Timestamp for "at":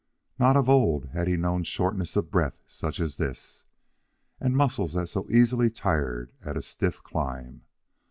6.43-6.57